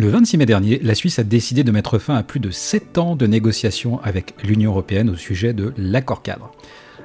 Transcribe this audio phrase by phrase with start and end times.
[0.00, 2.98] Le 26 mai dernier, la Suisse a décidé de mettre fin à plus de 7
[2.98, 6.52] ans de négociations avec l'Union européenne au sujet de l'accord cadre.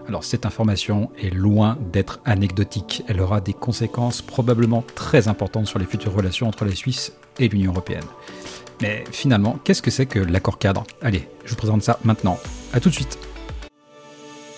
[0.08, 5.80] Alors cette information est loin d'être anecdotique, elle aura des conséquences probablement très importantes sur
[5.80, 8.06] les futures relations entre la Suisse et l'Union européenne.
[8.80, 10.84] Mais finalement, qu'est-ce que c'est que l'accord cadre?
[11.02, 12.38] Allez, je vous présente ça maintenant.
[12.74, 13.18] A tout de suite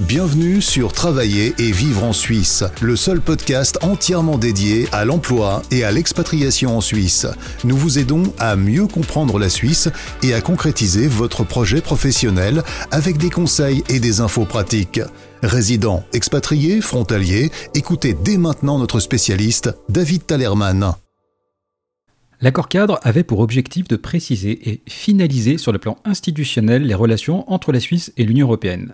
[0.01, 5.85] Bienvenue sur Travailler et vivre en Suisse, le seul podcast entièrement dédié à l'emploi et
[5.85, 7.25] à l'expatriation en Suisse.
[7.63, 9.89] Nous vous aidons à mieux comprendre la Suisse
[10.21, 14.99] et à concrétiser votre projet professionnel avec des conseils et des infos pratiques.
[15.41, 20.91] Résidents, expatriés, frontaliers, écoutez dès maintenant notre spécialiste, David Talerman.
[22.41, 27.49] L'accord cadre avait pour objectif de préciser et finaliser sur le plan institutionnel les relations
[27.49, 28.93] entre la Suisse et l'Union européenne.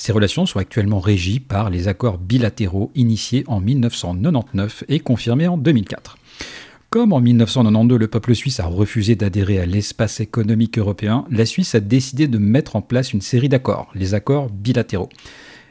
[0.00, 5.58] Ces relations sont actuellement régies par les accords bilatéraux initiés en 1999 et confirmés en
[5.58, 6.16] 2004.
[6.88, 11.74] Comme en 1992 le peuple suisse a refusé d'adhérer à l'espace économique européen, la Suisse
[11.74, 15.10] a décidé de mettre en place une série d'accords, les accords bilatéraux.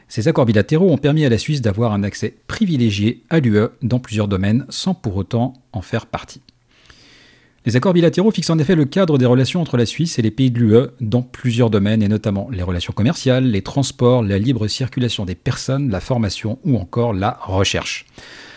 [0.06, 3.98] Ces accords bilatéraux ont permis à la Suisse d'avoir un accès privilégié à l'UE dans
[3.98, 6.40] plusieurs domaines sans pour autant en faire partie.
[7.66, 10.30] Les accords bilatéraux fixent en effet le cadre des relations entre la Suisse et les
[10.30, 14.66] pays de l'UE dans plusieurs domaines, et notamment les relations commerciales, les transports, la libre
[14.66, 18.06] circulation des personnes, la formation ou encore la recherche.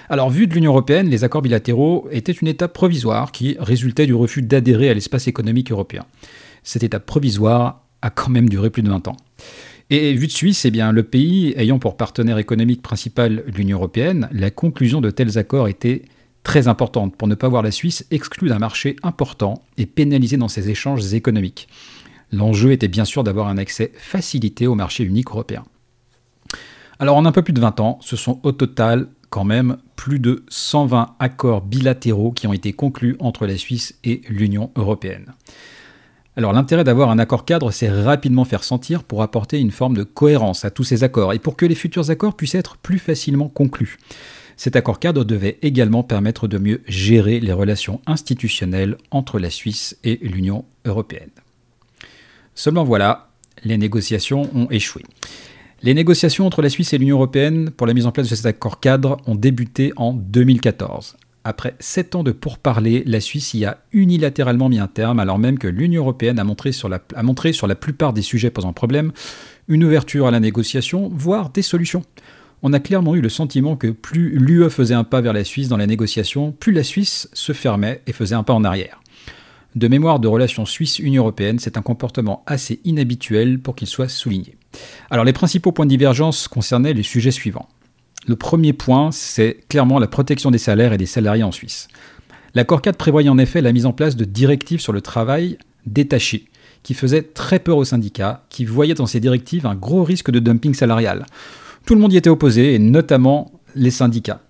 [0.07, 4.13] Alors, vu de l'Union européenne, les accords bilatéraux étaient une étape provisoire qui résultait du
[4.13, 6.05] refus d'adhérer à l'espace économique européen.
[6.63, 9.17] Cette étape provisoire a quand même duré plus de 20 ans.
[9.89, 14.29] Et vu de Suisse, eh bien, le pays ayant pour partenaire économique principal l'Union européenne,
[14.31, 16.03] la conclusion de tels accords était
[16.43, 20.47] très importante pour ne pas voir la Suisse exclue d'un marché important et pénalisée dans
[20.47, 21.67] ses échanges économiques.
[22.31, 25.63] L'enjeu était bien sûr d'avoir un accès facilité au marché unique européen.
[26.99, 30.19] Alors en un peu plus de 20 ans, ce sont au total quand même plus
[30.19, 35.33] de 120 accords bilatéraux qui ont été conclus entre la Suisse et l'Union européenne.
[36.35, 40.03] Alors l'intérêt d'avoir un accord cadre, c'est rapidement faire sentir pour apporter une forme de
[40.03, 43.49] cohérence à tous ces accords et pour que les futurs accords puissent être plus facilement
[43.49, 43.97] conclus.
[44.57, 49.97] Cet accord cadre devait également permettre de mieux gérer les relations institutionnelles entre la Suisse
[50.03, 51.31] et l'Union européenne.
[52.55, 53.29] Seulement voilà,
[53.63, 55.03] les négociations ont échoué.
[55.81, 58.45] Les négociations entre la Suisse et l'Union européenne pour la mise en place de cet
[58.45, 61.17] accord cadre ont débuté en 2014.
[61.45, 65.59] Après sept ans de pourparlers, la Suisse y a unilatéralement mis un terme, alors même
[65.59, 68.71] que l'Union européenne a montré, sur la, a montré sur la plupart des sujets posant
[68.71, 69.11] problème
[69.67, 72.03] une ouverture à la négociation, voire des solutions
[72.63, 75.67] on a clairement eu le sentiment que plus l'UE faisait un pas vers la Suisse
[75.67, 79.01] dans la négociation, plus la Suisse se fermait et faisait un pas en arrière.
[79.75, 84.55] De mémoire de relations Suisse-Union européenne, c'est un comportement assez inhabituel pour qu'il soit souligné.
[85.09, 87.67] Alors les principaux points de divergence concernaient les sujets suivants.
[88.27, 91.89] Le premier point, c'est clairement la protection des salaires et des salariés en Suisse.
[92.55, 96.45] L'accord 4 prévoyait en effet la mise en place de directives sur le travail détaché,
[96.83, 100.39] qui faisaient très peur aux syndicats, qui voyaient dans ces directives un gros risque de
[100.39, 101.25] dumping salarial.
[101.85, 104.41] Tout le monde y était opposé, et notamment les syndicats.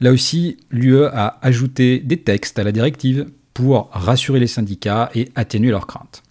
[0.00, 5.28] Là aussi, l'UE a ajouté des textes à la directive pour rassurer les syndicats et
[5.34, 6.22] atténuer leurs craintes.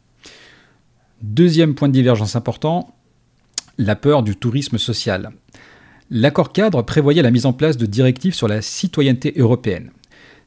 [1.22, 2.96] Deuxième point de divergence important,
[3.78, 5.32] la peur du tourisme social.
[6.10, 9.92] L'accord cadre prévoyait la mise en place de directives sur la citoyenneté européenne.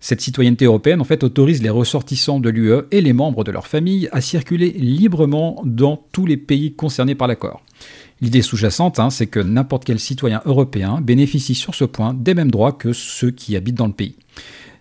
[0.04, 3.68] Cette citoyenneté européenne en fait autorise les ressortissants de l'UE et les membres de leur
[3.68, 7.62] famille à circuler librement dans tous les pays concernés par l'accord.
[8.20, 12.50] L'idée sous-jacente, hein, c'est que n'importe quel citoyen européen bénéficie sur ce point des mêmes
[12.50, 14.16] droits que ceux qui habitent dans le pays.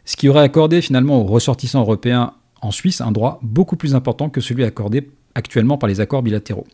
[0.05, 4.31] Ce qui aurait accordé finalement aux ressortissants européens en Suisse un droit beaucoup plus important
[4.31, 6.65] que celui accordé actuellement par les accords bilatéraux.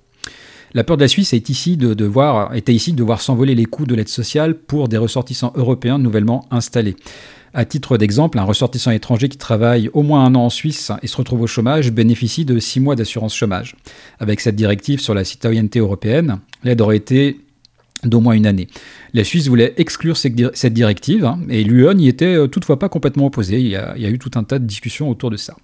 [0.73, 3.65] La peur de la Suisse est ici de devoir, était ici de devoir s'envoler les
[3.65, 6.95] coûts de l'aide sociale pour des ressortissants européens nouvellement installés.
[7.53, 11.07] À titre d'exemple, un ressortissant étranger qui travaille au moins un an en Suisse et
[11.07, 13.75] se retrouve au chômage bénéficie de six mois d'assurance chômage.
[14.19, 17.39] Avec cette directive sur la citoyenneté européenne, l'aide aurait été
[18.03, 18.67] d'au moins une année.
[19.13, 23.25] La Suisse voulait exclure cette directive hein, et l'UE n'y était euh, toutefois pas complètement
[23.25, 23.59] opposée.
[23.59, 25.55] il y a eu tout un tas de discussions autour de ça.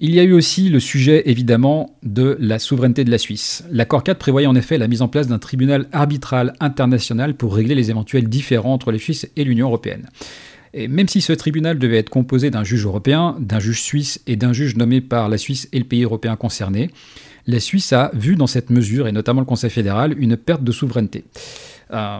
[0.00, 3.64] Il y a eu aussi le sujet évidemment de la souveraineté de la Suisse.
[3.72, 7.74] L'accord 4 prévoyait en effet la mise en place d'un tribunal arbitral international pour régler
[7.74, 10.08] les éventuels différends entre les Suisses et l'Union européenne.
[10.72, 14.36] Et même si ce tribunal devait être composé d'un juge européen, d'un juge suisse et
[14.36, 16.90] d'un juge nommé par la Suisse et le pays européen concerné,
[17.48, 20.70] la Suisse a vu dans cette mesure, et notamment le Conseil fédéral, une perte de
[20.70, 21.24] souveraineté.
[21.92, 22.18] Euh,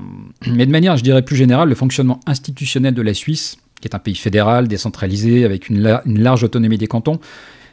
[0.48, 3.94] mais de manière, je dirais plus générale, le fonctionnement institutionnel de la Suisse, qui est
[3.94, 7.20] un pays fédéral, décentralisé, avec une large autonomie des cantons,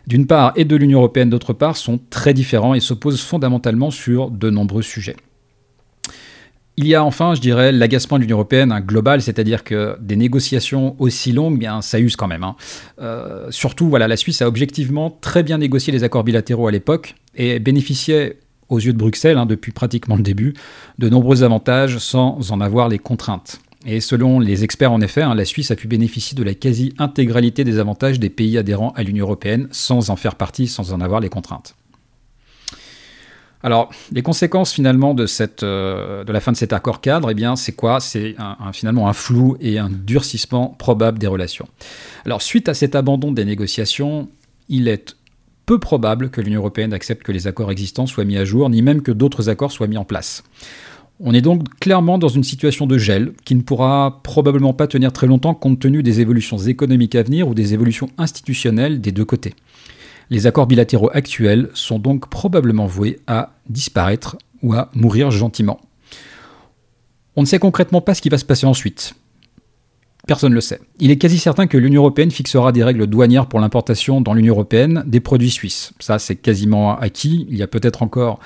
[0.08, 4.30] d'une part, et de l'Union européenne d'autre part, sont très différents et s'opposent fondamentalement sur
[4.30, 5.16] de nombreux sujets.
[6.78, 10.96] Il y a enfin, je dirais, l'agacement de l'Union européenne global, c'est-à-dire que des négociations
[11.00, 12.44] aussi longues, bien, ça use quand même.
[12.44, 12.58] Hein.
[13.00, 17.16] Euh, surtout, voilà, la Suisse a objectivement très bien négocié les accords bilatéraux à l'époque
[17.34, 20.54] et bénéficiait, aux yeux de Bruxelles, hein, depuis pratiquement le début,
[21.00, 23.62] de nombreux avantages sans en avoir les contraintes.
[23.86, 27.64] Et selon les experts, en effet, hein, la Suisse a pu bénéficier de la quasi-intégralité
[27.64, 31.20] des avantages des pays adhérents à l'Union européenne sans en faire partie, sans en avoir
[31.20, 31.76] les contraintes.
[33.62, 35.26] Alors, les conséquences finalement de,
[35.64, 38.00] euh, la fin de cet accord cadre, eh bien, c'est quoi?
[38.00, 38.36] C'est
[38.74, 41.68] finalement un flou et un durcissement probable des relations.
[42.26, 44.30] Alors, suite à cet abandon des négociations,
[44.70, 45.16] il est
[45.66, 48.84] peu probable que l'Union européenne accepte que les accords existants soient mis à jour, ni
[48.84, 50.44] même que d'autres accords soient mis en place.
[51.22, 55.14] On est donc clairement dans une situation de gel qui ne pourra probablement pas tenir
[55.14, 59.24] très longtemps compte tenu des évolutions économiques à venir ou des évolutions institutionnelles des deux
[59.24, 59.54] côtés.
[60.30, 65.80] Les accords bilatéraux actuels sont donc probablement voués à disparaître ou à mourir gentiment.
[67.38, 69.16] On ne sait concrètement pas ce qui va se passer ensuite.
[70.28, 70.80] Personne ne le sait.
[71.00, 74.54] Il est quasi certain que l'Union européenne fixera des règles douanières pour l'importation dans l'Union
[74.54, 75.94] européenne des produits suisses.
[76.00, 77.46] Ça, c'est quasiment acquis.
[77.50, 78.40] Il y a peut-être encore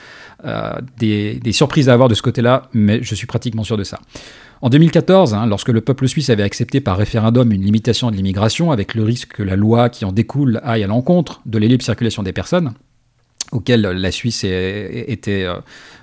[0.45, 3.99] euh, des, surprises à avoir de ce côté-là, mais je suis pratiquement sûr de ça.
[4.61, 8.71] En 2014, hein, lorsque le peuple suisse avait accepté par référendum une limitation de l'immigration,
[8.71, 11.83] avec le risque que la loi qui en découle aille à l'encontre de la libre
[11.83, 12.73] circulation des personnes,
[13.51, 15.60] auquel la Suisse était euh,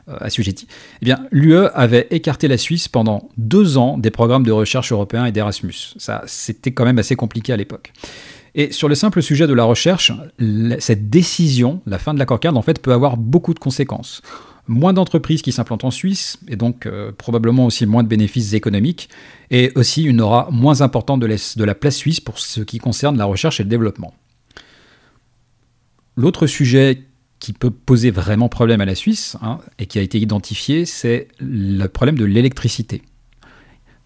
[0.07, 0.67] assujettie,
[1.01, 5.27] eh bien, l'UE avait écarté la Suisse pendant deux ans des programmes de recherche européens
[5.27, 5.95] et d'Erasmus.
[5.97, 7.93] Ça, c'était quand même assez compliqué à l'époque.
[8.55, 10.13] Et sur le simple sujet de la recherche,
[10.79, 14.23] cette décision, la fin de l'accord cadre, en fait, peut avoir beaucoup de conséquences
[14.69, 19.09] moins d'entreprises qui s'implantent en Suisse, et donc euh, probablement aussi moins de bénéfices économiques,
[19.51, 23.25] et aussi une aura moins importante de, la place suisse pour ce qui concerne la
[23.25, 24.15] recherche et le développement.
[26.17, 27.03] L'autre sujet
[27.39, 31.29] qui peut poser vraiment problème à la Suisse, hein, et qui a été identifié, c'est
[31.39, 33.03] le problème de l'électricité.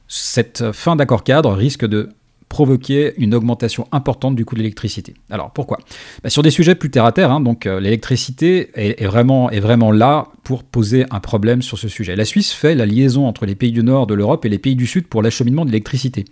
[0.08, 2.08] Cette fin d'accord cadre risque de
[2.50, 5.14] provoquer une augmentation importante du coût de l'électricité.
[5.30, 5.78] Alors pourquoi?
[6.22, 9.60] Bah, Sur des sujets plus terre à terre, hein, donc euh, l'électricité est, vraiment, est
[9.60, 12.16] vraiment là pour poser un problème sur ce sujet.
[12.16, 14.74] La Suisse fait la liaison entre les pays du nord de l'Europe et les pays
[14.74, 16.24] du sud pour l'acheminement de l'électricité.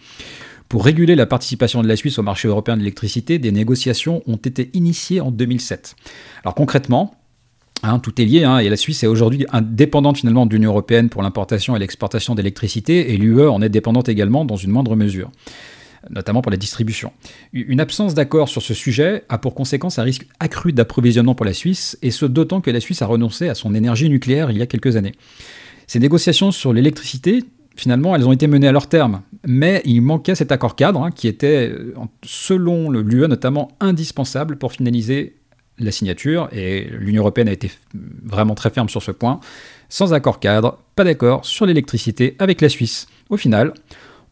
[0.69, 4.37] Pour réguler la participation de la Suisse au marché européen de l'électricité, des négociations ont
[4.37, 5.97] été initiées en 2007.
[6.44, 7.15] Alors concrètement,
[7.85, 11.09] Hein, tout est lié, hein, et la Suisse est aujourd'hui indépendante finalement de l'Union européenne
[11.09, 15.31] pour l'importation et l'exportation d'électricité, et l'UE en est dépendante également dans une moindre mesure
[16.11, 17.12] notamment pour la distribution.
[17.53, 21.53] Une absence d'accord sur ce sujet a pour conséquence un risque accru d'approvisionnement pour la
[21.53, 24.62] Suisse, et ce d'autant que la Suisse a renoncé à son énergie nucléaire il y
[24.62, 25.12] a quelques années.
[25.88, 27.43] Ces négociations sur l'électricité,
[27.79, 31.11] finalement, elles ont été menées à leur terme, mais il manquait cet accord cadre hein,
[31.11, 31.95] qui était, euh,
[32.25, 35.37] selon l'UE notamment, indispensable pour finaliser
[35.79, 37.71] la signature, et l'Union européenne a été
[38.25, 39.39] vraiment très ferme sur ce point.
[39.89, 43.07] Sans accord cadre, pas d'accord sur l'électricité avec la Suisse.
[43.31, 43.73] Au final,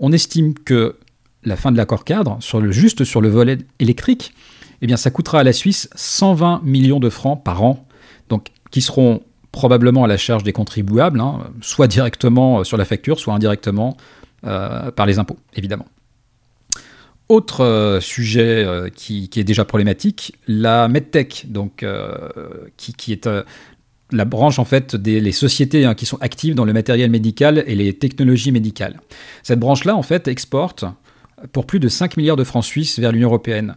[0.00, 0.96] on estime que
[1.44, 2.38] la fin de l'accord cadre,
[2.70, 4.34] juste sur le volet électrique,
[4.82, 7.86] eh bien, ça coûtera à la Suisse 120 millions de francs par an,
[8.28, 9.22] donc qui seront
[9.56, 13.96] probablement à la charge des contribuables, hein, soit directement euh, sur la facture, soit indirectement
[14.44, 15.86] euh, par les impôts, évidemment.
[17.30, 21.86] Autre euh, sujet qui, est déjà problématique, la MedTech, donc,
[22.76, 23.28] qui, est
[24.12, 27.74] la branche en fait des sociétés hein, qui sont actives dans le matériel médical et
[27.74, 29.00] les technologies médicales.
[29.42, 30.84] Cette branche-là en fait exporte
[31.52, 33.76] pour plus de 5 milliards de francs suisses vers l'Union européenne.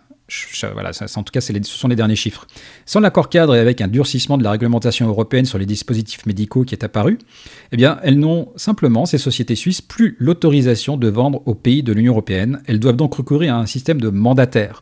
[1.16, 2.48] En tout cas, ce sont les derniers chiffres.
[2.86, 6.64] Sans l'accord cadre et avec un durcissement de la réglementation européenne sur les dispositifs médicaux
[6.64, 7.18] qui est apparu,
[7.72, 11.94] eh bien, elles n'ont simplement, ces sociétés suisses, plus l'autorisation de vendre aux pays de
[11.94, 12.62] l'Union européenne.
[12.68, 14.82] Elles doivent donc recourir à un système de mandataire.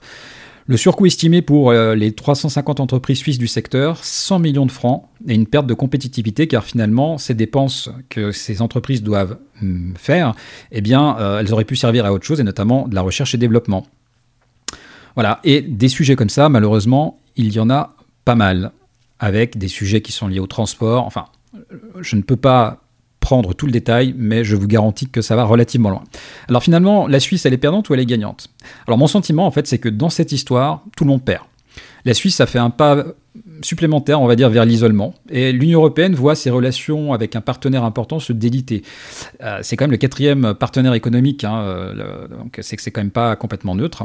[0.69, 5.05] Le surcoût estimé pour euh, les 350 entreprises suisses du secteur, 100 millions de francs,
[5.25, 10.35] et une perte de compétitivité car finalement ces dépenses que ces entreprises doivent hum, faire,
[10.73, 13.33] eh bien, euh, elles auraient pu servir à autre chose et notamment de la recherche
[13.33, 13.87] et développement.
[15.17, 18.71] Voilà, et des sujets comme ça, malheureusement, il y en a pas mal,
[19.17, 21.07] avec des sujets qui sont liés au transport.
[21.07, 21.25] Enfin,
[21.99, 22.83] je ne peux pas
[23.19, 26.03] prendre tout le détail, mais je vous garantis que ça va relativement loin.
[26.49, 28.49] Alors finalement, la Suisse, elle est perdante ou elle est gagnante?
[28.85, 31.45] Alors mon sentiment, en fait, c'est que dans cette histoire, tout le monde perd.
[32.05, 33.03] La Suisse a fait un pas
[33.63, 35.15] supplémentaire, on va dire, vers l'isolement.
[35.31, 38.83] Et l'Union européenne voit ses relations avec un partenaire important se déliter.
[39.41, 43.01] Euh, c'est quand même le quatrième partenaire économique, hein, euh, donc c'est que c'est quand
[43.01, 44.03] même pas complètement neutre.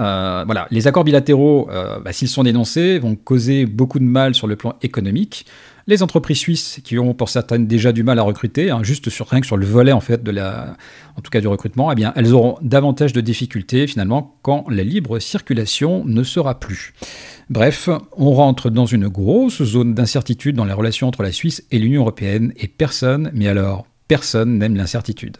[0.00, 1.68] Euh, voilà, les accords bilatéraux,
[2.04, 5.46] bah, s'ils sont dénoncés, vont causer beaucoup de mal sur le plan économique,
[5.86, 9.26] Les entreprises suisses qui ont pour certaines déjà du mal à recruter, hein, juste sur
[9.56, 14.64] le volet en fait de du recrutement, eh elles auront davantage de difficultés finalement quand
[14.70, 16.94] la libre circulation ne sera plus.
[17.50, 21.78] Bref, on rentre dans une grosse zone d'incertitude dans les relations entre la Suisse et
[21.78, 25.36] l'Union européenne et personne, mais alors personne n'aime l'incertitude.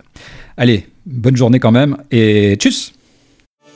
[0.56, 2.93] Allez, bonne journée quand même et tchuss